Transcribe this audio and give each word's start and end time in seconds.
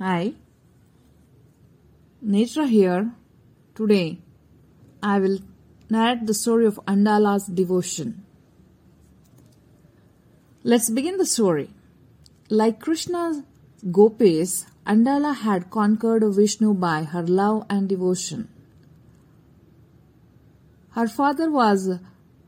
Hi, 0.00 0.34
Netra 2.24 2.68
here. 2.68 3.10
Today, 3.74 4.20
I 5.02 5.18
will 5.18 5.40
narrate 5.90 6.24
the 6.24 6.34
story 6.34 6.66
of 6.66 6.78
Andal's 6.86 7.46
devotion. 7.46 8.24
Let's 10.62 10.88
begin 10.88 11.16
the 11.16 11.26
story. 11.26 11.70
Like 12.48 12.78
Krishna's 12.78 13.42
gopis, 13.90 14.66
Andala 14.86 15.34
had 15.34 15.68
conquered 15.68 16.22
Vishnu 16.32 16.74
by 16.74 17.02
her 17.02 17.26
love 17.26 17.66
and 17.68 17.88
devotion. 17.88 18.48
Her 20.90 21.08
father 21.08 21.50
was 21.50 21.98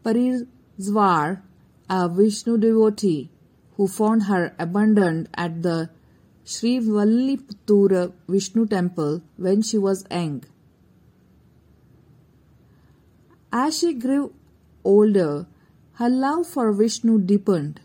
Periyazhwar, 0.05 1.43
a 1.89 2.09
Vishnu 2.09 2.59
devotee 2.59 3.29
who 3.77 3.89
found 3.89 4.25
her 4.35 4.55
abandoned 4.57 5.29
at 5.35 5.63
the 5.63 5.91
Sri 6.53 6.71
Valliputtura 6.81 8.13
Vishnu 8.27 8.67
temple 8.67 9.23
when 9.37 9.63
she 9.63 9.79
was 9.79 10.05
young. 10.11 10.43
As 13.53 13.79
she 13.79 13.95
grew 13.95 14.33
older, 14.83 15.47
her 16.01 16.09
love 16.11 16.49
for 16.49 16.73
Vishnu 16.73 17.21
deepened. 17.21 17.81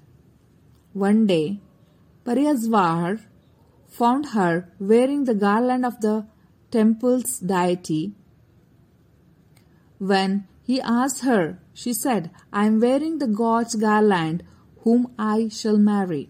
One 0.94 1.28
day, 1.28 1.60
Periyazhwar 2.26 3.20
found 3.88 4.30
her 4.30 4.54
wearing 4.80 5.26
the 5.26 5.36
garland 5.36 5.86
of 5.86 6.02
the 6.02 6.26
temple's 6.72 7.38
deity. 7.38 8.14
When 10.00 10.48
he 10.64 10.82
asked 10.82 11.24
her, 11.24 11.60
she 11.76 11.94
said, 11.94 12.32
I 12.52 12.66
am 12.66 12.80
wearing 12.80 13.20
the 13.20 13.28
god's 13.28 13.76
garland 13.76 14.44
whom 14.80 15.14
I 15.20 15.50
shall 15.50 15.78
marry. 15.78 16.30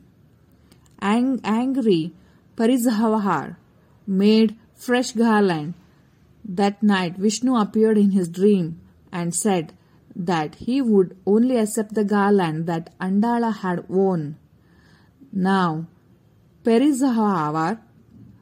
Ang- 0.99 1.39
angry, 1.45 2.13
Periyazhwar 2.55 3.57
made 4.07 4.55
fresh 4.75 5.11
garland. 5.11 5.73
That 6.47 6.81
night, 6.83 7.17
Vishnu 7.17 7.55
appeared 7.55 7.97
in 7.97 8.11
his 8.11 8.27
dream 8.27 8.79
and 9.11 9.33
said 9.33 9.73
that 10.15 10.55
he 10.55 10.81
would 10.81 11.17
only 11.25 11.57
accept 11.57 11.95
the 11.95 12.05
garland 12.05 12.67
that 12.67 12.97
Andal 12.99 13.51
had 13.53 13.89
worn. 13.89 14.37
Now, 15.31 15.87
Periyazhwar 16.63 17.79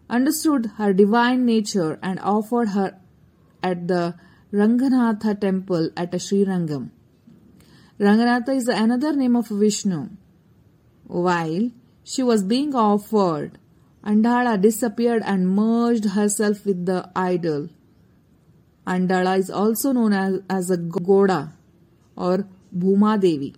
understood 0.10 0.72
her 0.78 0.94
divine 0.94 1.46
nature 1.46 1.98
and 2.04 2.20
offered 2.20 2.70
her 2.70 3.00
at 3.64 3.88
the 3.88 4.16
Ranganatha 4.52 5.40
temple 5.40 5.90
at 5.98 6.12
Srirangam. 6.12 6.92
Ranganatha 8.00 8.56
is 8.56 8.68
another 8.68 9.14
name 9.16 9.36
of 9.36 9.48
Vishnu. 9.48 10.10
While 11.08 11.72
she 12.04 12.22
was 12.22 12.44
being 12.44 12.76
offered, 12.76 13.58
Andal 14.06 14.62
disappeared 14.62 15.24
and 15.26 15.48
merged 15.50 16.06
herself 16.06 16.66
with 16.66 16.86
the 16.86 17.10
idol. 17.16 17.70
Andal 18.86 19.38
is 19.38 19.50
also 19.50 19.94
known 19.94 20.12
as, 20.12 20.42
as 20.50 20.70
a 20.70 20.78
Goda 20.78 21.54
or 22.18 22.46
Bhuma 22.78 23.20
Devi. 23.20 23.56